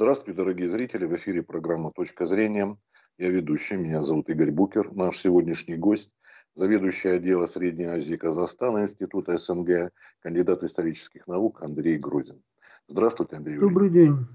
Здравствуйте, 0.00 0.38
дорогие 0.38 0.66
зрители. 0.70 1.04
В 1.04 1.14
эфире 1.16 1.42
программа 1.42 1.90
«Точка 1.90 2.24
зрения». 2.24 2.74
Я 3.18 3.28
ведущий, 3.28 3.76
меня 3.76 4.02
зовут 4.02 4.30
Игорь 4.30 4.50
Букер. 4.50 4.90
Наш 4.92 5.18
сегодняшний 5.18 5.76
гость– 5.76 6.16
заведующий 6.54 7.08
отдела 7.08 7.44
Средней 7.44 7.84
Азии 7.84 8.16
Казахстана 8.16 8.80
Института 8.80 9.36
СНГ, 9.36 9.92
кандидат 10.20 10.62
исторических 10.62 11.26
наук 11.28 11.60
Андрей 11.60 11.98
Грозин. 11.98 12.42
Здравствуйте, 12.86 13.36
Андрей 13.36 13.58
Добрый 13.58 13.90
день. 13.90 14.26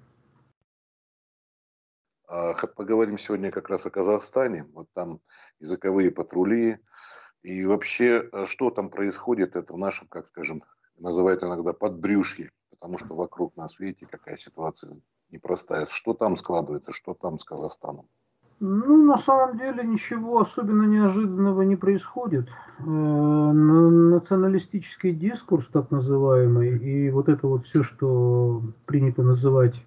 А, 2.28 2.54
поговорим 2.68 3.18
сегодня 3.18 3.50
как 3.50 3.68
раз 3.68 3.88
о 3.88 3.90
Казахстане. 3.90 4.66
Вот 4.72 4.88
там 4.94 5.20
языковые 5.60 6.12
патрули. 6.12 6.78
И 7.42 7.66
вообще, 7.66 8.30
а, 8.32 8.46
что 8.46 8.70
там 8.70 8.92
происходит, 8.92 9.56
это 9.56 9.74
в 9.74 9.80
нашем, 9.80 10.08
как 10.10 10.28
скажем, 10.28 10.62
называют 11.00 11.42
иногда 11.42 11.74
подбрюшье. 11.74 12.52
Потому 12.70 13.00
что 13.00 13.16
вокруг 13.16 13.58
нас, 13.58 13.80
видите, 13.80 14.06
какая 14.06 14.38
ситуация 14.38 14.94
непростая. 15.32 15.86
Что 15.86 16.14
там 16.14 16.38
складывается, 16.38 16.92
что 16.92 17.14
там 17.14 17.40
с 17.40 17.44
Казахстаном? 17.44 18.06
Ну, 18.62 19.04
на 19.04 19.18
самом 19.18 19.58
деле 19.58 19.84
ничего 19.84 20.40
особенно 20.40 20.84
неожиданного 20.84 21.64
не 21.64 21.76
происходит. 21.76 22.48
Э, 22.80 22.84
националистический 22.84 25.12
дискурс, 25.12 25.68
так 25.68 25.92
называемый, 25.92 26.78
и 26.78 27.12
вот 27.12 27.28
это 27.28 27.48
вот 27.48 27.66
все, 27.66 27.84
что 27.84 28.64
принято 28.86 29.24
называть 29.24 29.86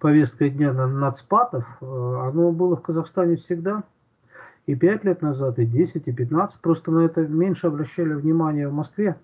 повесткой 0.00 0.50
дня 0.50 0.74
на 0.74 0.86
нацпатов, 0.86 1.66
э, 1.80 1.86
оно 1.86 2.52
было 2.52 2.76
в 2.76 2.82
Казахстане 2.82 3.36
всегда. 3.36 3.84
И 4.66 4.74
5 4.74 5.04
лет 5.04 5.22
назад, 5.22 5.58
и 5.58 5.64
10, 5.64 6.06
и 6.06 6.12
15. 6.12 6.60
Просто 6.60 6.90
на 6.90 7.00
это 7.00 7.26
меньше 7.26 7.68
обращали 7.68 8.12
внимание 8.12 8.68
в 8.68 8.74
Москве. 8.74 9.16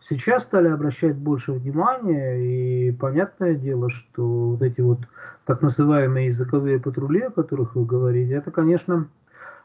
Сейчас 0.00 0.44
стали 0.44 0.68
обращать 0.68 1.16
больше 1.16 1.52
внимания, 1.52 2.88
и 2.88 2.90
понятное 2.92 3.54
дело, 3.54 3.90
что 3.90 4.52
вот 4.52 4.62
эти 4.62 4.80
вот 4.80 5.00
так 5.44 5.60
называемые 5.60 6.26
языковые 6.26 6.80
патрули, 6.80 7.20
о 7.22 7.30
которых 7.30 7.74
вы 7.74 7.84
говорите, 7.84 8.32
это, 8.32 8.50
конечно, 8.50 9.08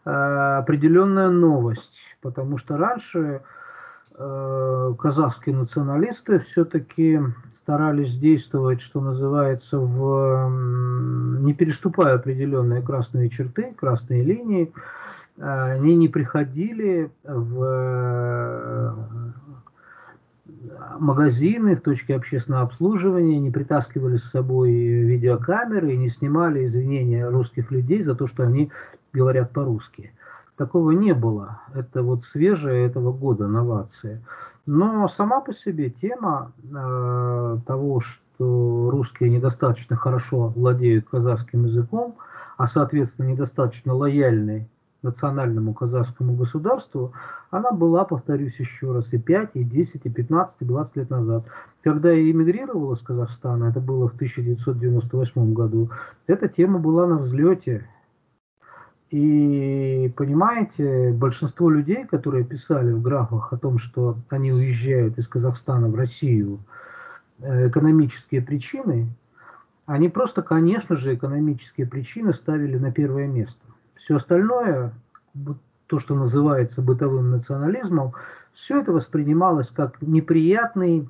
э, 0.03 0.09
определенная 0.09 1.29
новость, 1.29 2.17
потому 2.21 2.57
что 2.57 2.77
раньше 2.77 3.43
э, 4.17 4.93
казахские 4.99 5.55
националисты 5.55 6.39
все-таки 6.39 7.21
старались 7.49 8.17
действовать, 8.17 8.81
что 8.81 8.99
называется, 8.99 9.79
в, 9.79 10.49
не 11.39 11.53
переступая 11.53 12.15
определенные 12.15 12.81
красные 12.81 13.29
черты, 13.29 13.73
красные 13.73 14.21
линии, 14.23 14.73
они 15.37 15.95
не 15.97 16.07
приходили 16.07 17.11
в 17.25 18.95
магазины, 20.99 21.75
в 21.75 21.81
точки 21.81 22.11
общественного 22.11 22.63
обслуживания 22.63 23.39
не 23.39 23.51
притаскивали 23.51 24.17
с 24.17 24.29
собой 24.29 24.71
видеокамеры 24.71 25.93
и 25.93 25.97
не 25.97 26.09
снимали 26.09 26.65
извинения 26.65 27.27
русских 27.27 27.71
людей 27.71 28.03
за 28.03 28.15
то, 28.15 28.27
что 28.27 28.43
они 28.43 28.71
говорят 29.13 29.51
по-русски. 29.51 30.11
Такого 30.57 30.91
не 30.91 31.13
было. 31.13 31.61
Это 31.73 32.01
вот 32.01 32.23
свежая 32.23 32.85
этого 32.85 33.11
года 33.11 33.47
новация. 33.47 34.21
Но 34.65 35.07
сама 35.07 35.41
по 35.41 35.53
себе 35.53 35.89
тема 35.89 36.53
э, 36.63 37.57
того, 37.67 37.99
что 37.99 38.89
русские 38.89 39.29
недостаточно 39.29 39.95
хорошо 39.95 40.49
владеют 40.49 41.09
казахским 41.09 41.65
языком, 41.65 42.15
а 42.57 42.67
соответственно 42.67 43.27
недостаточно 43.27 43.93
лояльны 43.93 44.69
национальному 45.05 45.73
казахскому 45.73 46.35
государству, 46.35 47.13
она 47.49 47.71
была, 47.71 48.03
повторюсь 48.03 48.59
еще 48.59 48.91
раз, 48.91 49.13
и 49.13 49.17
5, 49.17 49.51
и 49.55 49.63
10, 49.63 50.05
и 50.05 50.09
15, 50.09 50.61
и 50.61 50.65
20 50.65 50.95
лет 50.97 51.09
назад. 51.09 51.45
Когда 51.81 52.11
я 52.11 52.29
эмигрировала 52.29 52.95
с 52.95 53.01
Казахстана, 53.01 53.65
это 53.65 53.79
было 53.79 54.09
в 54.09 54.15
1998 54.15 55.53
году, 55.53 55.91
эта 56.27 56.49
тема 56.49 56.79
была 56.79 57.07
на 57.07 57.19
взлете. 57.19 57.87
И 59.11 60.11
понимаете, 60.17 61.13
большинство 61.13 61.69
людей, 61.69 62.05
которые 62.05 62.43
писали 62.43 62.91
в 62.91 63.01
графах 63.01 63.53
о 63.53 63.57
том, 63.57 63.77
что 63.77 64.17
они 64.29 64.51
уезжают 64.51 65.17
из 65.17 65.27
Казахстана 65.27 65.89
в 65.89 65.95
Россию, 65.95 66.59
э, 67.39 67.69
экономические 67.69 68.41
причины, 68.41 69.07
они 69.85 70.09
просто, 70.09 70.41
конечно 70.41 70.95
же, 70.95 71.13
экономические 71.13 71.85
причины 71.85 72.33
ставили 72.33 72.77
на 72.77 72.91
первое 72.91 73.27
место. 73.27 73.65
Все 73.95 74.15
остальное, 74.17 74.93
то, 75.87 75.99
что 75.99 76.15
называется 76.15 76.81
бытовым 76.81 77.31
национализмом, 77.31 78.13
все 78.53 78.81
это 78.81 78.91
воспринималось 78.91 79.69
как 79.69 80.01
неприятный, 80.01 81.09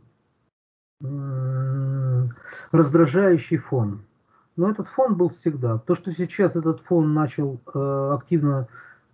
раздражающий 2.71 3.57
фон. 3.57 4.01
Но 4.55 4.69
этот 4.69 4.87
фон 4.87 5.15
был 5.15 5.29
всегда. 5.29 5.77
То, 5.77 5.95
что 5.95 6.11
сейчас 6.11 6.55
этот 6.55 6.81
фон 6.81 7.13
начал 7.13 7.59
э, 7.73 8.11
активно 8.13 8.67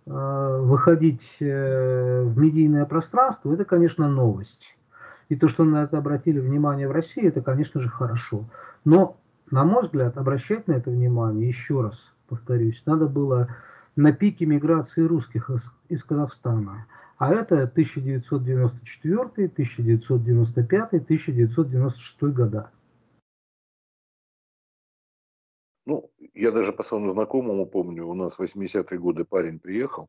э, 0.06 0.10
выходить 0.10 1.36
э, 1.40 2.22
в 2.22 2.38
медийное 2.38 2.86
пространство, 2.86 3.52
это, 3.52 3.64
конечно, 3.64 4.08
новость. 4.08 4.76
И 5.28 5.36
то, 5.36 5.48
что 5.48 5.64
на 5.64 5.82
это 5.82 5.98
обратили 5.98 6.38
внимание 6.38 6.86
в 6.88 6.92
России, 6.92 7.26
это, 7.26 7.42
конечно 7.42 7.80
же, 7.80 7.88
хорошо. 7.88 8.44
Но, 8.84 9.16
на 9.50 9.64
мой 9.64 9.82
взгляд, 9.82 10.16
обращать 10.16 10.68
на 10.68 10.72
это 10.72 10.90
внимание, 10.90 11.48
еще 11.48 11.80
раз 11.82 12.12
повторюсь, 12.32 12.82
надо 12.86 13.08
было 13.08 13.54
на 13.94 14.14
пике 14.14 14.46
миграции 14.46 15.02
русских 15.02 15.50
из, 15.50 15.70
из 15.90 16.02
Казахстана. 16.02 16.86
А 17.18 17.30
это 17.30 17.64
1994, 17.64 19.48
1995, 19.48 20.94
1996 20.94 22.22
года. 22.22 22.70
Ну, 25.84 26.10
я 26.32 26.52
даже 26.52 26.72
по 26.72 26.82
своему 26.82 27.10
знакомому 27.10 27.66
помню, 27.66 28.06
у 28.06 28.14
нас 28.14 28.38
в 28.38 28.40
80-е 28.40 28.98
годы 28.98 29.26
парень 29.26 29.60
приехал 29.60 30.08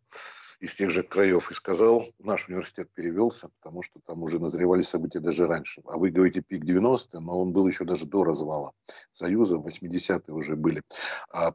из 0.62 0.76
тех 0.76 0.92
же 0.92 1.04
краев 1.04 1.52
и 1.52 1.54
сказал, 1.54 2.06
наш 2.20 2.48
университет 2.48 2.90
перевелся, 2.94 3.50
потому 3.60 3.82
что 3.82 4.00
там 4.06 4.24
уже 4.24 4.40
назревали 4.40 4.82
события 4.82 5.20
даже 5.20 5.46
раньше. 5.46 5.82
А 5.88 5.98
вы 5.98 6.10
говорите 6.10 6.42
пик 6.42 6.64
90-е, 6.64 7.20
но 7.20 7.42
он 7.42 7.52
был 7.52 7.68
еще 7.68 7.84
даже 7.84 8.06
до 8.06 8.24
развала 8.24 8.72
Союза, 9.12 9.58
80-е 9.58 10.34
уже 10.34 10.56
были. 10.56 10.82
А 11.30 11.54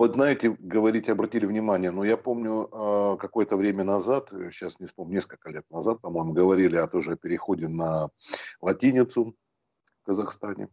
вот 0.00 0.14
знаете, 0.14 0.56
говорите, 0.58 1.12
обратили 1.12 1.44
внимание, 1.44 1.90
но 1.90 2.04
я 2.04 2.16
помню 2.16 2.70
э, 2.72 3.16
какое-то 3.18 3.58
время 3.58 3.84
назад, 3.84 4.30
сейчас 4.50 4.80
не 4.80 4.86
вспомню, 4.86 5.16
несколько 5.16 5.50
лет 5.50 5.64
назад, 5.70 6.00
по-моему, 6.00 6.32
говорили 6.32 6.76
о 6.76 6.88
тоже 6.88 7.18
переходе 7.18 7.68
на 7.68 8.08
латиницу 8.62 9.34
в 10.00 10.06
Казахстане. 10.06 10.68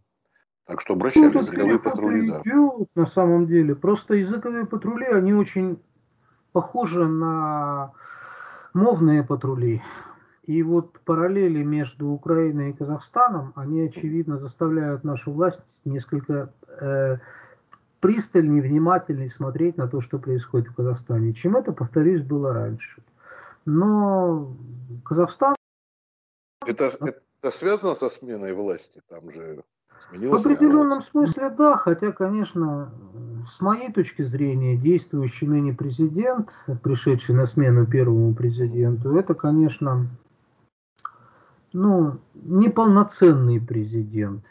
Так 0.66 0.80
что 0.80 0.94
обращались 0.94 1.34
ну, 1.34 1.42
языковые 1.42 1.78
патрули, 1.78 2.30
да. 2.30 2.42
Идет, 2.46 2.88
на 2.96 3.06
самом 3.06 3.48
деле. 3.48 3.76
Просто 3.76 4.14
языковые 4.14 4.66
патрули, 4.66 5.08
они 5.08 5.34
очень 5.34 5.78
похожи 6.54 7.06
на 7.06 7.92
мовные 8.74 9.24
патрули. 9.24 9.84
И 10.44 10.64
вот 10.64 11.02
параллели 11.02 11.64
между 11.64 12.08
Украиной 12.08 12.70
и 12.70 12.74
Казахстаном, 12.74 13.52
они, 13.58 13.82
очевидно, 13.82 14.38
заставляют 14.38 15.04
нашу 15.04 15.34
власть 15.34 15.82
несколько 15.84 16.54
э, 16.80 17.18
пристальнее, 18.00 18.62
внимательнее 18.62 19.30
смотреть 19.30 19.78
на 19.78 19.88
то, 19.88 20.02
что 20.02 20.20
происходит 20.20 20.70
в 20.70 20.76
Казахстане, 20.76 21.34
чем 21.34 21.56
это, 21.56 21.72
повторюсь, 21.74 22.22
было 22.22 22.54
раньше. 22.54 23.02
Но 23.66 24.56
Казахстан... 25.04 25.56
Это, 26.66 26.90
это 27.02 27.52
связано 27.52 27.96
со 27.96 28.10
сменой 28.10 28.54
власти? 28.54 29.02
Там 29.08 29.30
же 29.30 29.64
сменилась 30.10 30.42
В 30.42 30.46
определенном 30.46 31.02
смысле 31.02 31.50
да, 31.50 31.78
хотя, 31.78 32.12
конечно, 32.12 32.92
с 33.50 33.62
моей 33.62 33.92
точки 33.92 34.22
зрения, 34.22 34.78
действующий 34.78 35.48
ныне 35.48 35.74
президент, 35.74 36.52
пришедший 36.84 37.36
на 37.36 37.46
смену 37.46 37.86
первому 37.86 38.34
президенту, 38.34 39.16
это, 39.18 39.34
конечно, 39.34 40.08
ну, 41.74 42.20
неполноценный 42.36 43.60
президент. 43.60 44.44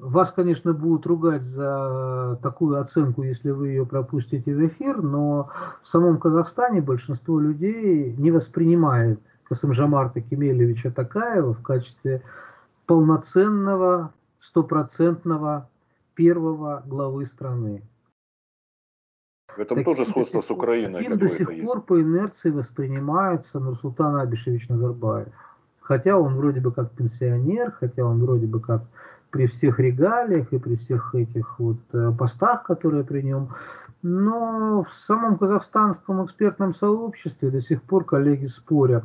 Вас, 0.00 0.30
конечно, 0.30 0.72
будут 0.72 1.04
ругать 1.04 1.42
за 1.42 2.38
такую 2.42 2.80
оценку, 2.80 3.22
если 3.22 3.50
вы 3.50 3.68
ее 3.68 3.84
пропустите 3.84 4.54
в 4.54 4.66
эфир, 4.66 5.02
но 5.02 5.50
в 5.82 5.88
самом 5.88 6.18
Казахстане 6.18 6.80
большинство 6.80 7.38
людей 7.38 8.14
не 8.16 8.30
воспринимает 8.30 9.20
Касымжамарта 9.44 10.22
Кемелевича 10.22 10.90
Такаева 10.90 11.52
в 11.52 11.62
качестве 11.62 12.22
полноценного, 12.86 14.14
стопроцентного 14.40 15.68
первого 16.14 16.82
главы 16.86 17.26
страны. 17.26 17.82
В 19.54 19.58
этом 19.58 19.76
таким 19.76 19.94
тоже 19.94 20.08
сходство 20.08 20.40
с 20.40 20.50
Украиной. 20.50 21.02
Таким 21.02 21.18
до 21.18 21.28
сих 21.28 21.46
пор 21.46 21.76
есть. 21.76 21.86
по 21.86 22.00
инерции 22.00 22.50
воспринимается 22.50 23.60
Нурсултан 23.60 24.16
Абишевич 24.16 24.70
Назарбаев. 24.70 25.28
Хотя 25.80 26.16
он 26.16 26.36
вроде 26.36 26.60
бы 26.60 26.72
как 26.72 26.92
пенсионер, 26.92 27.72
хотя 27.72 28.04
он 28.04 28.20
вроде 28.20 28.46
бы 28.46 28.60
как 28.60 28.82
при 29.30 29.46
всех 29.46 29.78
регалиях 29.78 30.52
и 30.52 30.58
при 30.58 30.76
всех 30.76 31.14
этих 31.14 31.58
вот 31.58 31.78
э, 31.92 32.12
постах, 32.16 32.64
которые 32.64 33.04
при 33.04 33.22
нем. 33.22 33.50
Но 34.02 34.82
в 34.82 34.92
самом 34.94 35.36
казахстанском 35.36 36.24
экспертном 36.24 36.74
сообществе 36.74 37.50
до 37.50 37.60
сих 37.60 37.82
пор 37.82 38.04
коллеги 38.04 38.46
спорят, 38.46 39.04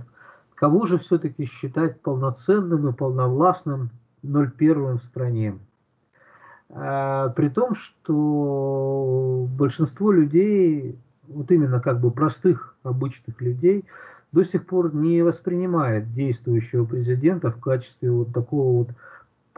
кого 0.55 0.85
же 0.85 0.97
все-таки 0.97 1.45
считать 1.45 2.01
полноценным 2.01 2.89
и 2.89 2.93
полновластным 2.93 3.89
01 4.23 4.97
в 4.97 5.03
стране. 5.03 5.59
А, 6.69 7.29
при 7.29 7.49
том, 7.49 7.75
что 7.75 9.47
большинство 9.57 10.11
людей, 10.11 10.97
вот 11.27 11.51
именно 11.51 11.79
как 11.79 11.99
бы 11.99 12.11
простых, 12.11 12.75
обычных 12.83 13.41
людей, 13.41 13.85
до 14.31 14.43
сих 14.43 14.65
пор 14.65 14.93
не 14.93 15.21
воспринимает 15.21 16.11
действующего 16.13 16.85
президента 16.85 17.51
в 17.51 17.59
качестве 17.59 18.11
вот 18.11 18.33
такого 18.33 18.79
вот, 18.79 18.89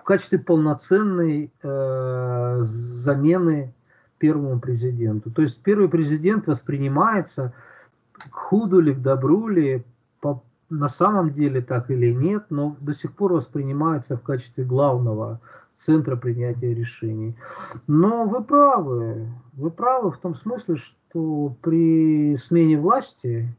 качестве 0.07 0.39
полноценной 0.39 1.51
э, 1.62 2.57
замены 2.62 3.74
первому 4.18 4.59
президенту. 4.62 5.30
То 5.31 5.42
есть 5.42 5.62
первый 5.62 5.89
президент 5.89 6.48
воспринимается 6.48 7.54
к 8.13 8.33
худу 8.33 8.80
ли, 8.80 8.94
к 8.94 9.01
добру 9.01 9.50
ли, 9.50 9.83
по, 10.21 10.42
на 10.69 10.88
самом 10.88 11.33
деле 11.33 11.62
так 11.62 11.92
или 11.92 12.12
нет, 12.13 12.45
но 12.50 12.77
до 12.80 12.94
сих 12.94 13.18
пор 13.18 13.33
воспринимается 13.33 14.15
в 14.15 14.21
качестве 14.21 14.63
главного 14.63 15.42
центра 15.74 16.15
принятия 16.15 16.74
решений. 16.74 17.36
Но 17.86 18.24
вы 18.24 18.42
правы, 18.45 19.27
вы 19.53 19.69
правы 19.71 20.12
в 20.12 20.18
том 20.19 20.36
смысле, 20.36 20.77
что 20.77 21.53
при 21.62 22.38
смене 22.38 22.80
власти 22.80 23.53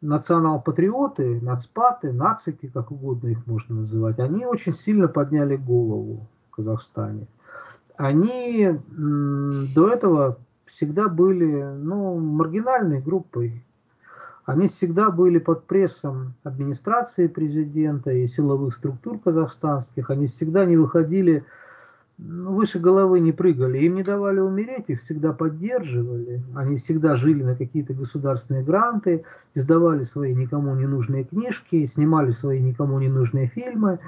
национал-патриоты, 0.00 1.40
нацпаты, 1.40 2.12
нацики, 2.12 2.68
как 2.68 2.90
угодно 2.90 3.28
их 3.28 3.46
можно 3.46 3.76
называть, 3.76 4.18
они 4.18 4.46
очень 4.46 4.72
сильно 4.72 5.08
подняли 5.08 5.56
голову 5.56 6.28
в 6.48 6.56
Казахстане. 6.56 7.26
Они 7.96 8.78
до 8.88 9.88
этого 9.88 10.38
всегда 10.66 11.08
были 11.08 11.62
ну, 11.62 12.18
маргинальной 12.18 13.00
группой, 13.00 13.64
они 14.44 14.68
всегда 14.68 15.10
были 15.10 15.38
под 15.38 15.66
прессом 15.66 16.34
администрации 16.42 17.26
президента 17.26 18.10
и 18.12 18.26
силовых 18.26 18.74
структур 18.74 19.18
казахстанских, 19.18 20.10
они 20.10 20.26
всегда 20.28 20.64
не 20.64 20.76
выходили, 20.76 21.44
выше 22.18 22.80
головы 22.80 23.20
не 23.20 23.32
прыгали, 23.32 23.78
им 23.78 23.94
не 23.94 24.02
давали 24.02 24.40
умереть, 24.40 24.86
их 24.88 25.00
всегда 25.00 25.32
поддерживали, 25.32 26.42
они 26.54 26.76
всегда 26.76 27.16
жили 27.16 27.42
на 27.44 27.54
какие-то 27.54 27.94
государственные 27.94 28.64
гранты, 28.64 29.24
издавали 29.54 30.02
свои 30.02 30.34
никому 30.34 30.74
не 30.74 30.86
нужные 30.86 31.24
книжки, 31.24 31.86
снимали 31.86 32.30
свои 32.30 32.60
никому 32.60 32.98
не 32.98 33.08
нужные 33.08 33.46
фильмы, 33.46 34.00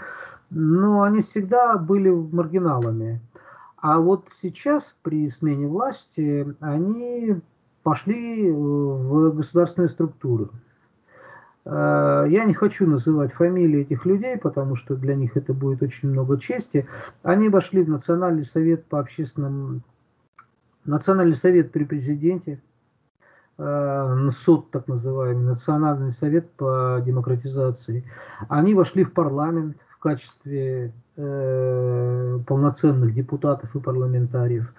но 0.51 1.03
они 1.03 1.23
всегда 1.23 1.79
были 1.79 2.11
маргиналами. 2.11 3.21
А 3.77 3.99
вот 4.01 4.27
сейчас 4.43 4.97
при 5.03 5.31
смене 5.31 5.69
власти 5.69 6.55
они 6.61 7.41
пошли 7.83 8.49
э, 8.49 8.53
в 8.53 9.35
государственные 9.35 9.89
структуры. 9.89 10.49
Э, 11.71 12.27
я 12.29 12.45
не 12.45 12.55
хочу 12.55 12.87
называть 12.87 13.33
фамилии 13.33 13.83
этих 13.83 14.05
людей, 14.05 14.37
потому 14.37 14.75
что 14.75 14.97
для 14.97 15.15
них 15.15 15.37
это 15.37 15.55
будет 15.55 15.83
очень 15.83 16.09
много 16.11 16.39
чести. 16.39 16.89
Они 17.23 17.49
вошли 17.49 17.85
в 17.85 17.89
Национальный 17.89 18.45
совет 18.45 18.87
по 18.87 18.99
общественным... 18.99 19.83
Национальный 20.85 21.37
совет 21.37 21.71
при 21.71 21.85
президенте, 21.85 22.61
э, 23.59 24.31
суд 24.31 24.71
так 24.73 24.89
называемый, 24.89 25.45
Национальный 25.45 26.11
совет 26.11 26.51
по 26.53 27.01
демократизации. 27.07 28.05
Они 28.49 28.75
вошли 28.75 29.05
в 29.05 29.13
парламент 29.13 29.77
в 29.91 29.99
качестве 29.99 30.93
полноценных 31.17 33.13
депутатов 33.15 33.77
и 33.77 33.81
парламентариев. 33.81 34.73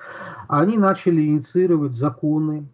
Они 0.48 0.80
начали 0.80 1.22
инициировать 1.22 1.92
законы, 1.92 2.66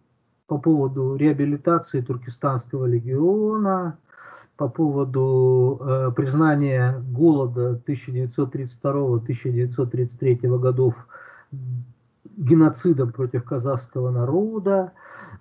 по 0.46 0.56
поводу 0.56 1.14
реабилитации 1.16 2.00
Туркестанского 2.00 2.86
легиона, 2.86 3.98
по 4.58 4.68
поводу 4.68 5.80
э, 5.80 6.10
признания 6.16 7.02
голода 7.12 7.80
1932-1933 7.86 10.58
годов 10.58 10.96
геноцидом 12.36 13.12
против 13.12 13.44
казахского 13.44 14.10
народа. 14.10 14.92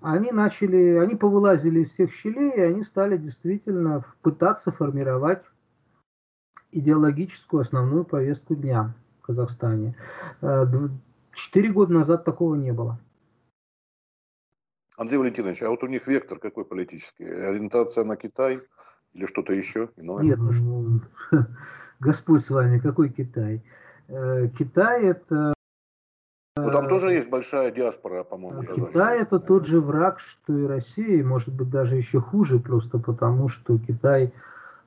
Они 0.02 0.32
начали, 0.32 0.98
они 0.98 1.16
повылазили 1.16 1.80
из 1.80 1.90
всех 1.90 2.14
щелей, 2.14 2.52
и 2.52 2.62
они 2.62 2.84
стали 2.84 3.18
действительно 3.18 4.06
пытаться 4.22 4.72
формировать 4.72 5.42
идеологическую 6.72 7.62
основную 7.62 8.06
повестку 8.06 8.56
дня 8.56 8.94
в 9.20 9.24
Казахстане. 9.26 9.96
Э, 10.42 10.66
четыре 11.34 11.72
года 11.72 11.94
назад 11.94 12.24
такого 12.24 12.54
не 12.54 12.72
было. 12.72 13.00
Андрей 14.96 15.18
Валентинович, 15.18 15.64
а 15.64 15.70
вот 15.70 15.82
у 15.82 15.88
них 15.88 16.06
вектор 16.08 16.38
какой 16.38 16.66
политический? 16.66 17.26
Ориентация 17.26 18.04
на 18.04 18.16
Китай 18.16 18.60
или 19.18 19.26
что-то 19.26 19.54
еще 19.54 19.90
иное? 19.98 20.24
Нет, 20.24 20.38
ну, 20.38 21.02
Господь 22.00 22.46
с 22.46 22.50
вами, 22.50 22.80
какой 22.80 23.10
Китай? 23.10 23.64
Э, 24.08 24.48
Китай 24.58 25.06
это... 25.06 25.54
Ну, 26.56 26.72
там 26.72 26.88
тоже 26.88 27.10
есть 27.10 27.30
большая 27.30 27.72
диаспора, 27.72 28.24
по-моему. 28.24 28.64
Китай 28.64 29.22
это 29.22 29.40
тот 29.40 29.66
же 29.66 29.80
враг, 29.80 30.20
что 30.20 30.58
и 30.58 30.66
Россия, 30.66 31.24
может 31.24 31.54
быть, 31.54 31.70
даже 31.70 31.98
еще 31.98 32.20
хуже, 32.20 32.60
просто 32.60 32.98
потому 33.00 33.48
что 33.48 33.78
Китай 33.78 34.34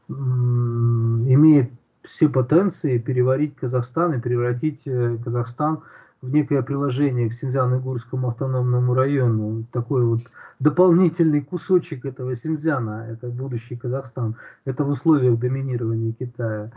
имеет 0.08 1.70
все 2.02 2.28
потенции 2.28 2.98
переварить 2.98 3.54
Казахстан 3.56 4.14
и 4.14 4.20
превратить 4.20 4.82
э, 4.86 5.18
Казахстан 5.22 5.82
в 6.22 6.30
некое 6.30 6.62
приложение 6.62 7.30
к 7.30 7.32
Синьцзян-Игурскому 7.32 8.28
автономному 8.28 8.94
району, 8.94 9.64
такой 9.72 10.04
вот 10.04 10.20
дополнительный 10.58 11.40
кусочек 11.40 12.04
этого 12.04 12.36
Синьцзяна, 12.36 13.06
это 13.10 13.28
будущий 13.28 13.76
Казахстан, 13.76 14.36
это 14.64 14.84
в 14.84 14.90
условиях 14.90 15.38
доминирования 15.38 16.12
Китая. 16.12 16.72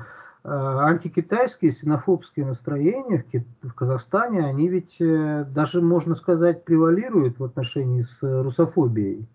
А, 0.45 0.88
антикитайские 0.88 1.72
синофобские 1.72 2.45
настроения 2.45 3.25
в 3.62 3.74
Казахстане, 3.74 4.45
они 4.45 4.69
ведь 4.69 4.98
э, 5.00 5.45
даже, 5.50 5.81
можно 5.81 6.16
сказать, 6.16 6.66
превалируют 6.66 7.40
в 7.40 7.44
отношении 7.44 8.01
с 8.01 8.19
русофобией. 8.22 9.25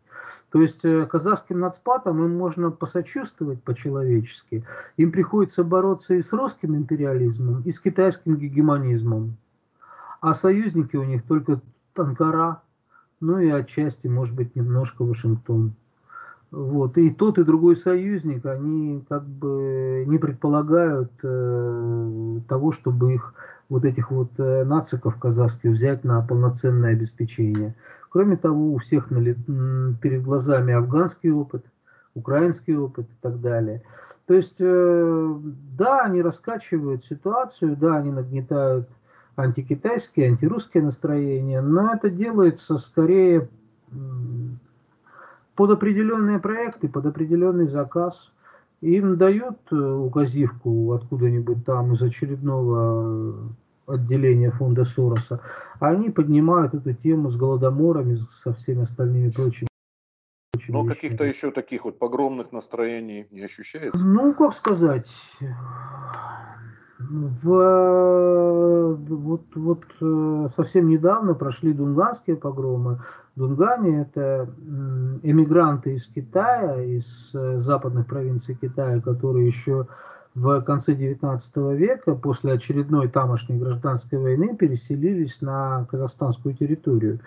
То 0.50 0.60
есть 0.60 0.84
э, 0.84 1.06
казахским 1.06 1.60
нацпатам 1.60 2.24
им 2.24 2.36
можно 2.36 2.70
посочувствовать 2.70 3.62
по-человечески. 3.62 4.64
Им 4.96 5.12
приходится 5.12 5.64
бороться 5.64 6.14
и 6.14 6.22
с 6.22 6.32
русским 6.32 6.76
империализмом, 6.76 7.62
и 7.62 7.70
с 7.70 7.80
китайским 7.80 8.36
гегемонизмом 8.36 9.36
а 10.20 10.34
союзники 10.34 10.96
у 10.96 11.04
них 11.04 11.22
только 11.22 11.60
Анкара, 11.96 12.62
ну 13.20 13.38
и 13.38 13.48
отчасти, 13.48 14.06
может 14.06 14.34
быть, 14.34 14.54
немножко 14.54 15.04
Вашингтон. 15.04 15.74
Вот. 16.50 16.96
И 16.96 17.10
тот, 17.10 17.38
и 17.38 17.44
другой 17.44 17.76
союзник, 17.76 18.46
они 18.46 19.04
как 19.08 19.24
бы 19.24 20.04
не 20.06 20.18
предполагают 20.18 21.12
э, 21.22 22.40
того, 22.48 22.72
чтобы 22.72 23.14
их, 23.14 23.34
вот 23.68 23.84
этих 23.84 24.10
вот 24.10 24.30
э, 24.38 24.64
нациков 24.64 25.18
казахских 25.18 25.72
взять 25.72 26.04
на 26.04 26.22
полноценное 26.22 26.92
обеспечение. 26.92 27.74
Кроме 28.08 28.36
того, 28.36 28.72
у 28.72 28.78
всех 28.78 29.10
на, 29.10 29.20
перед 30.00 30.22
глазами 30.22 30.72
афганский 30.72 31.30
опыт, 31.30 31.66
украинский 32.14 32.76
опыт 32.76 33.06
и 33.06 33.16
так 33.20 33.42
далее. 33.42 33.82
То 34.26 34.32
есть, 34.32 34.56
э, 34.60 35.34
да, 35.76 36.02
они 36.04 36.22
раскачивают 36.22 37.04
ситуацию, 37.04 37.76
да, 37.76 37.96
они 37.96 38.10
нагнетают 38.10 38.88
антикитайские, 39.42 40.28
антирусские 40.28 40.82
настроения, 40.82 41.60
но 41.60 41.94
это 41.94 42.10
делается 42.10 42.78
скорее 42.78 43.48
под 45.54 45.70
определенные 45.70 46.38
проекты, 46.38 46.88
под 46.88 47.06
определенный 47.06 47.66
заказ. 47.66 48.32
Им 48.80 49.16
дают 49.16 49.58
э, 49.72 49.74
указивку 49.74 50.92
откуда-нибудь 50.92 51.64
там 51.64 51.94
из 51.94 52.02
очередного 52.02 53.50
отделения 53.88 54.50
фонда 54.50 54.84
Сороса, 54.84 55.40
они 55.80 56.10
поднимают 56.10 56.74
эту 56.74 56.92
тему 56.92 57.28
с 57.30 57.36
голодоморами, 57.36 58.18
со 58.42 58.52
всеми 58.52 58.82
остальными 58.82 59.30
прочими. 59.30 59.68
Но 60.68 60.84
каких-то 60.84 61.24
еще 61.24 61.50
таких 61.50 61.84
вот 61.84 61.98
погромных 61.98 62.52
настроений 62.52 63.26
не 63.30 63.42
ощущается? 63.42 64.04
Ну, 64.04 64.34
как 64.34 64.54
сказать, 64.54 65.08
в, 67.10 68.96
вот, 68.96 69.42
вот 69.54 69.84
э, 70.00 70.48
совсем 70.54 70.88
недавно 70.88 71.34
прошли 71.34 71.72
дунганские 71.72 72.36
погромы. 72.36 73.00
Дунгане 73.34 74.02
это 74.02 74.48
эмигранты 75.22 75.94
из 75.94 76.06
Китая, 76.08 76.82
из 76.82 77.34
э, 77.34 77.58
западных 77.58 78.06
провинций 78.06 78.58
Китая, 78.60 79.00
которые 79.00 79.46
еще 79.46 79.86
в 80.34 80.60
конце 80.62 80.94
XIX 80.94 81.76
века 81.76 82.14
после 82.14 82.52
очередной 82.52 83.08
тамошней 83.08 83.58
гражданской 83.58 84.18
войны 84.18 84.54
переселились 84.54 85.40
на 85.40 85.86
казахстанскую 85.90 86.54
территорию. 86.54 87.20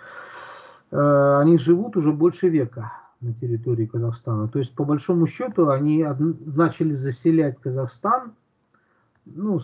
Э, 0.91 1.39
они 1.39 1.57
живут 1.57 1.97
уже 1.97 2.11
больше 2.11 2.49
века 2.49 2.91
на 3.19 3.33
территории 3.33 3.87
Казахстана. 3.87 4.47
То 4.47 4.59
есть, 4.59 4.75
по 4.75 4.83
большому 4.83 5.25
счету, 5.25 5.69
они 5.69 6.05
начали 6.45 6.93
заселять 6.93 7.59
Казахстан 7.59 8.33
ну, 9.25 9.59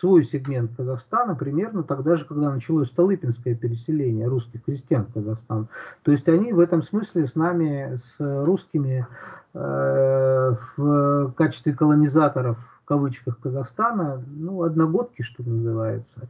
свой 0.00 0.24
сегмент 0.24 0.72
Казахстана 0.76 1.34
примерно 1.34 1.82
тогда 1.82 2.16
же, 2.16 2.24
когда 2.24 2.50
началось 2.50 2.88
Столыпинское 2.88 3.54
переселение 3.54 4.26
русских 4.26 4.64
крестьян 4.64 5.04
в 5.04 5.12
Казахстан. 5.12 5.68
То 6.02 6.10
есть 6.10 6.28
они 6.28 6.52
в 6.52 6.58
этом 6.58 6.82
смысле 6.82 7.26
с 7.26 7.34
нами, 7.34 7.96
с 7.96 8.16
русскими, 8.18 9.06
э, 9.52 10.54
в 10.76 11.32
качестве 11.36 11.74
колонизаторов 11.74 12.58
в 12.58 12.84
кавычках 12.86 13.38
Казахстана, 13.40 14.22
ну, 14.26 14.62
одногодки, 14.62 15.22
что 15.22 15.42
называется. 15.44 16.28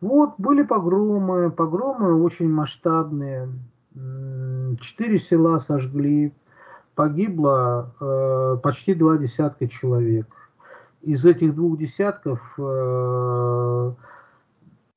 Вот, 0.00 0.34
были 0.38 0.62
погромы, 0.62 1.50
погромы 1.50 2.22
очень 2.22 2.50
масштабные. 2.50 3.48
Четыре 4.80 5.18
села 5.18 5.58
сожгли, 5.58 6.32
погибло 6.94 7.92
э, 8.00 8.56
почти 8.62 8.94
два 8.94 9.18
десятка 9.18 9.68
человек. 9.68 10.26
Из 11.02 11.24
этих 11.24 11.54
двух 11.54 11.78
десятков 11.78 12.40
э, 12.58 13.92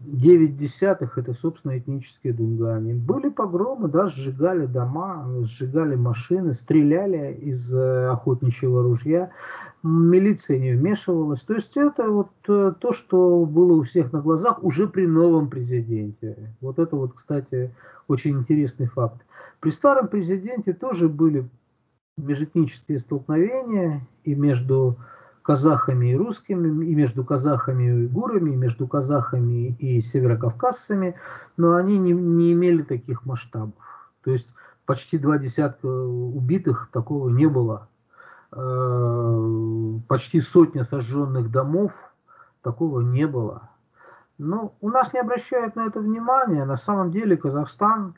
девять 0.03 0.55
десятых 0.55 1.17
это, 1.17 1.34
собственно, 1.34 1.77
этнические 1.77 2.34
дунгане. 2.34 2.96
Были 2.96 3.29
погромы, 3.29 3.88
да, 3.88 4.08
сжигали 4.08 4.65
дома, 4.65 5.25
сжигали 5.43 5.96
машины, 5.96 6.53
стреляли 6.53 7.34
из 7.34 7.74
э, 7.74 8.08
охотничьего 8.08 8.84
ружья. 8.84 9.31
Милиция 9.84 10.60
не 10.60 10.74
вмешивалась. 10.74 11.41
То 11.41 11.53
есть 11.53 11.77
это 11.77 12.10
вот 12.10 12.31
э, 12.48 12.74
то, 12.79 12.93
что 12.93 13.46
было 13.46 13.74
у 13.74 13.84
всех 13.84 14.12
на 14.12 14.22
глазах 14.22 14.63
уже 14.63 14.88
при 14.88 15.05
новом 15.05 15.50
президенте. 15.50 16.55
Вот 16.62 16.79
это 16.79 16.96
вот, 16.96 17.13
кстати, 17.13 17.74
очень 18.08 18.39
интересный 18.39 18.88
факт. 18.88 19.22
При 19.60 19.72
старом 19.72 20.08
президенте 20.08 20.74
тоже 20.74 21.10
были 21.10 21.48
межэтнические 22.17 23.00
столкновения 23.00 24.01
и 24.24 24.36
между 24.36 24.98
казахами 25.43 26.12
и 26.12 26.15
русскими, 26.15 26.86
и 26.86 26.95
между 26.95 27.24
казахами 27.24 27.83
и 27.83 27.91
уйгурами, 27.91 28.51
и 28.51 28.55
между 28.55 28.88
казахами 28.88 29.75
и 29.79 30.01
северокавказцами, 30.01 31.15
но 31.57 31.75
они 31.75 31.98
не, 31.98 32.13
не 32.13 32.53
имели 32.53 32.83
таких 32.83 33.25
масштабов. 33.25 33.74
То 34.24 34.31
есть 34.31 34.50
почти 34.86 35.17
два 35.17 35.38
десятка 35.38 35.86
убитых 35.86 36.89
такого 36.91 37.29
не 37.29 37.48
было. 37.48 37.88
Э, 38.51 40.00
почти 40.07 40.39
сотня 40.39 40.83
сожженных 40.83 41.51
домов 41.51 41.93
такого 42.62 43.01
не 43.01 43.27
было. 43.27 43.69
Но 44.38 44.74
у 44.81 44.89
нас 44.89 45.13
не 45.13 45.19
обращают 45.19 45.75
на 45.75 45.86
это 45.86 46.00
внимания. 46.00 46.65
На 46.65 46.77
самом 46.77 47.12
деле 47.12 47.38
Казахстан 47.38 48.15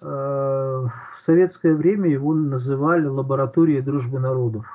Э, 0.00 0.86
в 1.16 1.20
советское 1.20 1.74
время 1.74 2.10
его 2.10 2.34
называли 2.34 3.06
лабораторией 3.06 3.80
дружбы 3.80 4.18
народов. 4.18 4.66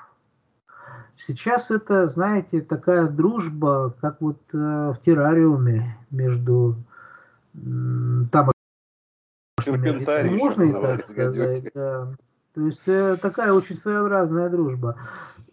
Сейчас 1.26 1.70
это, 1.70 2.08
знаете, 2.08 2.62
такая 2.62 3.08
дружба, 3.08 3.94
как 4.00 4.22
вот 4.22 4.40
э, 4.54 4.58
в 4.58 4.98
террариуме 5.04 5.98
между 6.12 6.78
там 7.54 8.52
можно 10.32 10.64
и 10.64 10.72
так 10.72 11.06
сказать, 11.06 11.72
да. 11.74 12.16
То 12.60 12.66
есть 12.66 12.88
э, 12.90 13.16
такая 13.16 13.54
очень 13.54 13.78
своеобразная 13.78 14.50
дружба. 14.50 14.98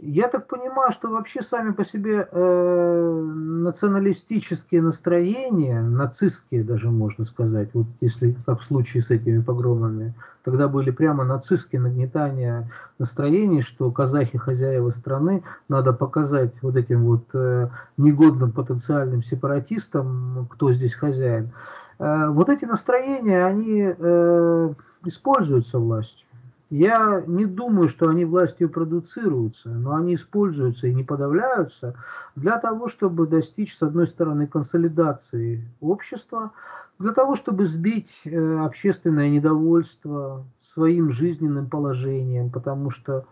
Я 0.00 0.26
так 0.26 0.48
понимаю, 0.48 0.90
что 0.90 1.08
вообще 1.08 1.40
сами 1.40 1.70
по 1.70 1.84
себе 1.84 2.28
э, 2.28 3.20
националистические 3.22 4.82
настроения, 4.82 5.82
нацистские 5.82 6.64
даже 6.64 6.90
можно 6.90 7.24
сказать, 7.24 7.70
вот 7.74 7.86
если 8.00 8.36
как 8.44 8.58
в 8.58 8.64
случае 8.64 9.04
с 9.04 9.10
этими 9.10 9.40
погромами, 9.40 10.14
тогда 10.42 10.66
были 10.66 10.90
прямо 10.90 11.22
нацистские 11.22 11.80
нагнетания 11.80 12.68
настроений, 12.98 13.62
что 13.62 13.92
казахи 13.92 14.36
хозяева 14.36 14.90
страны, 14.90 15.44
надо 15.68 15.92
показать 15.92 16.60
вот 16.60 16.74
этим 16.74 17.04
вот 17.04 17.32
э, 17.34 17.68
негодным 17.96 18.50
потенциальным 18.50 19.22
сепаратистам, 19.22 20.44
кто 20.50 20.72
здесь 20.72 20.94
хозяин. 20.94 21.52
Э, 22.00 22.30
вот 22.30 22.48
эти 22.48 22.64
настроения, 22.64 23.44
они 23.44 23.94
э, 23.96 24.74
используются 25.04 25.78
властью. 25.78 26.25
Я 26.68 27.22
не 27.28 27.46
думаю, 27.46 27.88
что 27.88 28.08
они 28.08 28.24
властью 28.24 28.68
продуцируются, 28.68 29.68
но 29.68 29.94
они 29.94 30.14
используются 30.14 30.88
и 30.88 30.94
не 30.94 31.04
подавляются 31.04 31.94
для 32.34 32.58
того, 32.58 32.88
чтобы 32.88 33.28
достичь, 33.28 33.76
с 33.76 33.82
одной 33.82 34.08
стороны, 34.08 34.48
консолидации 34.48 35.68
общества, 35.80 36.50
для 36.98 37.12
того, 37.12 37.36
чтобы 37.36 37.66
сбить 37.66 38.22
э, 38.24 38.58
общественное 38.58 39.28
недовольство 39.28 40.44
своим 40.58 41.12
жизненным 41.12 41.70
положением, 41.70 42.50
потому 42.50 42.90
что 42.90 43.26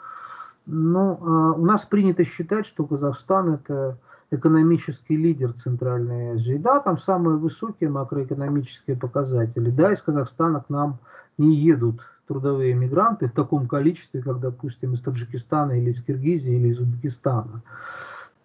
ну, 0.66 1.18
а, 1.20 1.52
у 1.52 1.64
нас 1.64 1.84
принято 1.84 2.24
считать, 2.24 2.66
что 2.66 2.86
Казахстан 2.86 3.50
это 3.50 3.98
экономический 4.30 5.16
лидер 5.16 5.52
Центральной 5.52 6.34
Азии. 6.34 6.56
Да, 6.56 6.80
там 6.80 6.98
самые 6.98 7.36
высокие 7.36 7.90
макроэкономические 7.90 8.96
показатели. 8.96 9.70
Да, 9.70 9.92
из 9.92 10.00
Казахстана 10.00 10.60
к 10.60 10.70
нам 10.70 10.98
не 11.36 11.54
едут 11.54 12.00
трудовые 12.26 12.74
мигранты 12.74 13.26
в 13.26 13.32
таком 13.32 13.66
количестве, 13.66 14.22
как, 14.22 14.40
допустим, 14.40 14.94
из 14.94 15.02
Таджикистана 15.02 15.72
или 15.72 15.90
из 15.90 16.02
Киргизии 16.02 16.54
или 16.54 16.68
из 16.68 16.80
Узбекистана. 16.80 17.62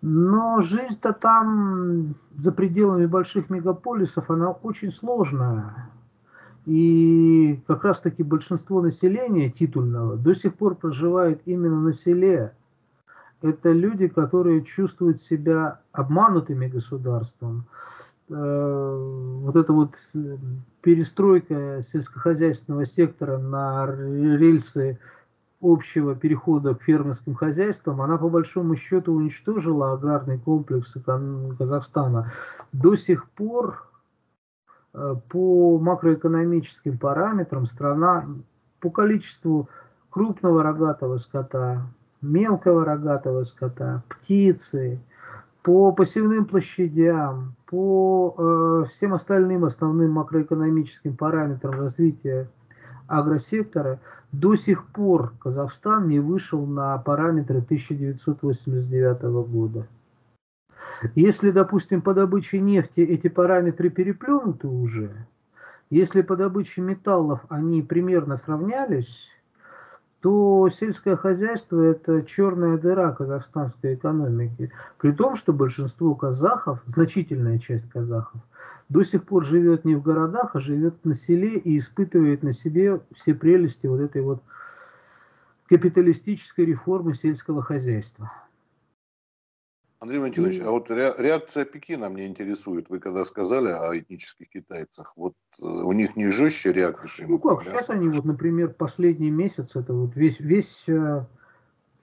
Но 0.02 0.62
жизнь-то 0.62 1.14
там, 1.14 2.16
за 2.38 2.52
пределами 2.52 3.06
больших 3.06 3.50
мегаполисов, 3.50 4.30
она 4.30 4.52
очень 4.52 4.92
сложная. 4.92 5.90
И 6.66 7.62
как 7.68 7.84
раз-таки 7.84 8.24
большинство 8.24 8.82
населения 8.82 9.50
титульного 9.50 10.18
до 10.18 10.34
сих 10.34 10.56
пор 10.56 10.76
проживает 10.76 11.42
именно 11.46 11.82
на 11.82 11.94
селе. 11.94 12.54
Это 13.42 13.72
люди, 13.72 14.08
которые 14.08 14.64
чувствуют 14.64 15.22
себя 15.22 15.80
обманутыми 15.92 16.68
государством. 16.68 17.66
Э, 18.30 19.40
вот 19.42 19.56
эта 19.56 19.74
вот 19.74 19.96
э, 20.14 20.38
перестройка 20.82 21.82
сельскохозяйственного 21.82 22.86
сектора 22.86 23.40
на 23.40 23.88
рельсы 23.88 25.00
общего 25.62 26.16
перехода 26.16 26.76
к 26.76 26.84
фермерским 26.84 27.34
хозяйствам, 27.34 28.02
она 28.02 28.18
по 28.18 28.30
большому 28.30 28.76
счету 28.76 29.14
уничтожила 29.14 29.94
аграрный 29.94 30.38
комплекс 30.38 30.96
Казахстана. 31.58 32.32
До 32.72 32.96
сих 32.96 33.28
пор 33.32 33.90
э, 34.94 35.16
по 35.30 35.80
макроэкономическим 35.80 37.00
параметрам 37.00 37.66
страна 37.66 38.28
по 38.80 38.92
количеству 38.92 39.70
крупного 40.12 40.62
рогатого 40.62 41.18
скота, 41.18 41.88
мелкого 42.22 42.86
рогатого 42.86 43.44
скота, 43.44 44.04
птицы, 44.08 45.00
по 45.70 45.92
посевным 45.92 46.46
площадям, 46.46 47.54
по 47.68 48.34
э, 48.36 48.86
всем 48.90 49.14
остальным 49.14 49.66
основным 49.66 50.14
макроэкономическим 50.14 51.16
параметрам 51.16 51.80
развития 51.80 52.50
агросектора, 53.06 54.00
до 54.32 54.56
сих 54.56 54.88
пор 54.88 55.34
Казахстан 55.40 56.08
не 56.08 56.20
вышел 56.20 56.66
на 56.66 56.98
параметры 56.98 57.60
1989 57.60 59.22
года. 59.48 59.86
Если, 61.14 61.52
допустим, 61.52 62.02
по 62.02 62.16
добыче 62.16 62.60
нефти 62.60 63.02
эти 63.02 63.28
параметры 63.28 63.92
переплюнуты 63.92 64.68
уже, 64.68 65.28
если 65.92 66.24
по 66.24 66.36
добыче 66.36 66.82
металлов 66.82 67.42
они 67.48 67.84
примерно 67.84 68.38
сравнялись, 68.38 69.30
то 70.22 70.68
сельское 70.70 71.16
хозяйство– 71.16 71.82
это 71.82 72.24
черная 72.24 72.78
дыра 72.78 73.12
казахстанской 73.12 73.96
экономики. 73.96 74.72
При 74.98 75.12
том, 75.12 75.36
что 75.36 75.54
большинство 75.54 76.14
казахов, 76.14 76.82
значительная 76.86 77.58
часть 77.58 77.90
казахов, 77.90 78.42
до 78.90 79.04
сих 79.04 79.24
пор 79.24 79.46
живет 79.46 79.86
не 79.86 79.96
в 79.96 80.02
городах, 80.02 80.56
а 80.56 80.60
живет 80.60 81.06
на 81.06 81.16
селе 81.16 81.58
и 81.58 81.78
испытывает 81.78 82.44
на 82.44 82.52
себе 82.52 83.00
все 83.14 83.34
прелести 83.34 83.88
вот 83.88 84.02
этой 84.02 84.22
вот 84.22 84.42
капиталистической 85.68 86.66
реформы 86.66 87.14
сельского 87.14 87.62
хозяйства. 87.62 88.32
Андрей 90.02 90.20
Валентинович, 90.20 90.62
а 90.62 90.72
вот 90.72 90.90
реакция 90.90 91.66
Пекина 91.66 92.06
меня 92.06 92.26
интересует. 92.26 92.90
Вы 92.90 93.00
когда 93.00 93.26
сказали 93.26 93.68
о 93.68 93.98
этнических 93.98 94.48
китайцах, 94.48 95.14
вот 95.18 95.34
э, 95.62 95.66
у 95.66 95.92
них 95.92 96.16
не 96.16 96.30
жестче 96.30 96.72
реакция? 96.72 97.28
Ну 97.28 97.38
как, 97.38 97.64
сейчас 97.64 97.90
они 97.90 98.08
вот, 98.08 98.24
например, 98.24 98.74
последний 98.74 99.30
месяц, 99.30 99.76
это 99.76 99.94
вот 99.94 100.16
весь, 100.16 100.40
весь, 100.40 100.86
э, 100.88 101.26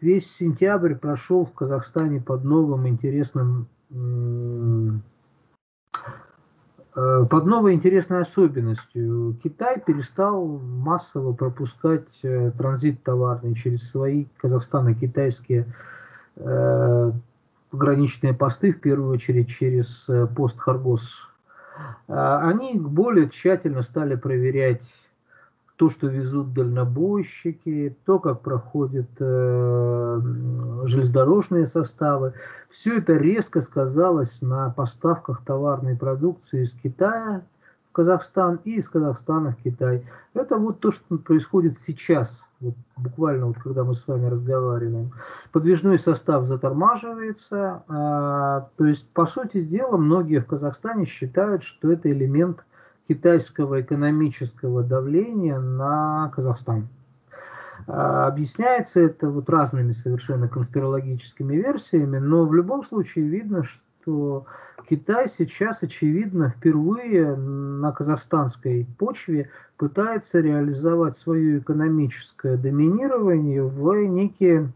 весь 0.02 0.30
сентябрь 0.30 0.94
прошел 0.94 1.46
в 1.46 1.54
Казахстане 1.54 2.20
под 2.20 2.44
новым 2.44 2.86
интересным 2.86 3.66
э, 3.90 5.00
под 6.94 7.46
новой 7.46 7.72
интересной 7.74 8.20
особенностью. 8.20 9.38
Китай 9.42 9.80
перестал 9.80 10.46
массово 10.46 11.32
пропускать 11.34 12.22
транзит 12.56 13.02
товарный 13.02 13.54
через 13.54 13.90
свои 13.90 14.26
казахстано-китайские 14.38 15.66
пограничные 17.76 18.32
посты, 18.32 18.72
в 18.72 18.80
первую 18.80 19.10
очередь 19.10 19.50
через 19.50 20.08
э, 20.08 20.26
пост 20.26 20.58
Харгос, 20.58 21.28
а, 22.08 22.48
они 22.48 22.80
более 22.80 23.28
тщательно 23.28 23.82
стали 23.82 24.16
проверять 24.16 24.82
то, 25.76 25.90
что 25.90 26.06
везут 26.06 26.54
дальнобойщики, 26.54 27.94
то, 28.06 28.18
как 28.18 28.40
проходят 28.40 29.10
э, 29.20 30.20
железнодорожные 30.84 31.66
составы. 31.66 32.32
Все 32.70 32.96
это 32.96 33.12
резко 33.12 33.60
сказалось 33.60 34.40
на 34.40 34.70
поставках 34.70 35.44
товарной 35.44 35.94
продукции 35.96 36.62
из 36.62 36.72
Китая 36.72 37.42
Казахстан 37.96 38.60
и 38.64 38.76
из 38.76 38.88
Казахстана 38.88 39.52
в 39.52 39.62
Китай. 39.62 40.04
Это 40.34 40.58
вот 40.58 40.80
то, 40.80 40.90
что 40.90 41.16
происходит 41.16 41.78
сейчас, 41.78 42.42
вот 42.60 42.74
буквально 42.96 43.46
вот 43.46 43.56
когда 43.58 43.84
мы 43.84 43.94
с 43.94 44.06
вами 44.06 44.26
разговариваем. 44.26 45.12
Подвижной 45.50 45.98
состав 45.98 46.44
затормаживается, 46.44 47.82
а, 47.88 48.68
то 48.76 48.84
есть, 48.84 49.08
по 49.14 49.24
сути 49.24 49.62
дела, 49.62 49.96
многие 49.96 50.40
в 50.40 50.46
Казахстане 50.46 51.06
считают, 51.06 51.62
что 51.62 51.90
это 51.90 52.10
элемент– 52.12 52.64
китайского 53.08 53.80
экономического 53.80 54.82
давления 54.82 55.58
на 55.58 56.30
Казахстан. 56.34 56.88
А, 57.86 58.26
объясняется 58.26 59.00
это 59.00 59.30
вот 59.30 59.48
разными 59.48 59.92
совершенно 59.92 60.48
конспирологическими 60.48 61.56
версиями, 61.56 62.18
но 62.18 62.44
в 62.46 62.54
любом 62.54 62.84
случае 62.84 63.28
видно, 63.28 63.64
что 63.64 63.80
Китай 64.88 65.28
сейчас, 65.28 65.82
очевидно, 65.82 66.50
впервые 66.50 67.34
на 67.34 67.92
казахстанской 67.92 68.86
почве 68.98 69.50
пытается 69.76 70.40
реализовать 70.40 71.16
свое 71.16 71.58
экономическое 71.58 72.56
доминирование 72.56 73.64
в 73.64 73.92
некие 74.06 74.72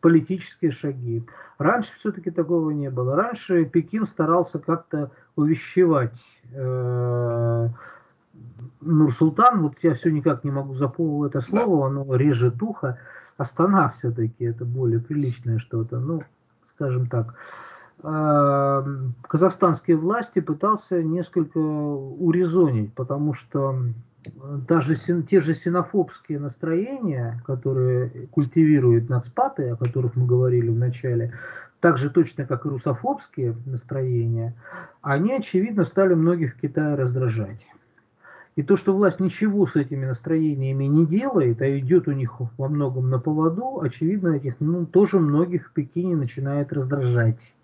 политические 0.00 0.72
шаги. 0.72 1.24
Раньше 1.58 1.92
все-таки 1.96 2.30
такого 2.30 2.70
не 2.70 2.90
было. 2.90 3.14
Раньше 3.14 3.64
Пекин 3.64 4.04
старался 4.04 4.58
как-то 4.58 5.12
увещевать 5.36 6.20
э, 6.52 7.68
Нурсултан, 8.80 9.62
вот 9.62 9.74
я 9.82 9.94
все 9.94 10.10
никак 10.10 10.44
не 10.44 10.50
могу 10.50 10.74
запомнить 10.74 11.30
это 11.30 11.40
слово, 11.40 11.86
оно 11.86 12.14
режет 12.16 12.60
ухо. 12.62 12.98
Астана 13.36 13.88
все-таки, 13.90 14.44
это 14.44 14.64
более 14.64 15.00
приличное 15.00 15.58
что-то, 15.58 16.00
ну, 16.00 16.22
скажем 16.74 17.06
так. 17.06 17.28
Э, 17.28 17.36
казахстанские 18.00 19.96
власти 19.96 20.40
пытался 20.40 21.02
несколько 21.02 21.58
урезонить, 21.58 22.92
потому 22.94 23.34
что 23.34 23.76
даже 24.68 24.96
те 24.96 25.40
же 25.40 25.54
синофобские 25.54 26.38
настроения, 26.38 27.42
которые 27.44 28.28
культивируют 28.28 29.08
нацпаты, 29.08 29.70
о 29.70 29.76
которых 29.76 30.16
мы 30.16 30.26
говорили 30.26 30.68
в 30.68 30.78
начале, 30.78 31.32
так 31.80 31.98
же 31.98 32.10
точно, 32.10 32.46
как 32.46 32.64
и 32.64 32.68
русофобские 32.68 33.56
настроения, 33.66 34.54
они, 35.00 35.32
очевидно, 35.32 35.84
стали 35.84 36.14
многих 36.14 36.54
в 36.54 36.60
Китае 36.60 36.94
раздражать. 36.94 37.66
И 38.54 38.62
то, 38.62 38.76
что 38.76 38.94
власть 38.94 39.18
ничего 39.18 39.66
с 39.66 39.76
этими 39.76 40.04
настроениями 40.04 40.84
не 40.84 41.06
делает, 41.06 41.62
а 41.62 41.78
идет 41.78 42.06
у 42.06 42.12
них 42.12 42.34
во 42.58 42.68
многом 42.68 43.08
на 43.08 43.18
поводу, 43.18 43.80
очевидно, 43.80 44.36
этих 44.36 44.56
ну, 44.60 44.84
тоже 44.86 45.18
многих 45.18 45.68
в 45.68 45.72
Пекине 45.72 46.16
начинает 46.16 46.72
раздражать. 46.72 47.56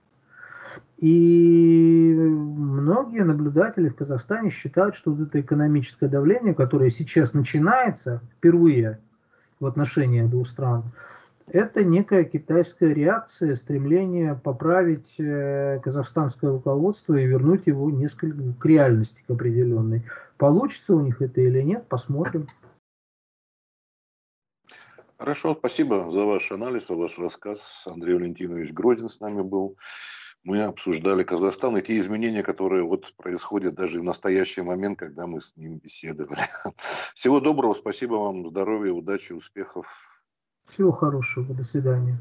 И 0.98 2.12
многие 2.12 3.24
наблюдатели 3.24 3.88
в 3.88 3.96
Казахстане 3.96 4.50
считают, 4.50 4.96
что 4.96 5.12
вот 5.12 5.28
это 5.28 5.40
экономическое 5.40 6.08
давление, 6.08 6.54
которое 6.54 6.90
сейчас 6.90 7.34
начинается 7.34 8.20
впервые 8.36 8.98
в 9.60 9.66
отношении 9.66 10.22
двух 10.22 10.48
стран, 10.48 10.84
это 11.50 11.82
некая 11.82 12.24
китайская 12.24 12.92
реакция, 12.92 13.54
стремление 13.54 14.34
поправить 14.34 15.14
э, 15.18 15.80
казахстанское 15.82 16.50
руководство 16.50 17.14
и 17.14 17.26
вернуть 17.26 17.66
его 17.66 17.90
несколько 17.90 18.52
к 18.60 18.66
реальности 18.66 19.24
к 19.26 19.30
определенной. 19.30 20.04
Получится 20.36 20.94
у 20.94 21.00
них 21.00 21.22
это 21.22 21.40
или 21.40 21.62
нет, 21.62 21.86
посмотрим. 21.88 22.48
Хорошо, 25.16 25.54
спасибо 25.54 26.10
за 26.10 26.24
ваш 26.24 26.52
анализ, 26.52 26.88
за 26.88 26.96
ваш 26.96 27.18
рассказ. 27.18 27.82
Андрей 27.86 28.14
Валентинович 28.14 28.72
Грозин 28.72 29.08
с 29.08 29.18
нами 29.18 29.42
был 29.42 29.76
мы 30.44 30.62
обсуждали 30.62 31.24
Казахстан 31.24 31.76
и 31.76 31.82
те 31.82 31.98
изменения, 31.98 32.42
которые 32.42 32.84
вот 32.84 33.12
происходят 33.16 33.74
даже 33.74 34.00
в 34.00 34.04
настоящий 34.04 34.62
момент, 34.62 34.98
когда 34.98 35.26
мы 35.26 35.40
с 35.40 35.56
ним 35.56 35.78
беседовали. 35.78 36.40
Всего 37.14 37.40
доброго, 37.40 37.74
спасибо 37.74 38.14
вам, 38.14 38.46
здоровья, 38.46 38.92
удачи, 38.92 39.32
успехов. 39.32 40.22
Всего 40.66 40.92
хорошего, 40.92 41.54
до 41.54 41.64
свидания. 41.64 42.18